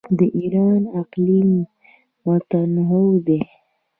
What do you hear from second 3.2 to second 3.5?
دی.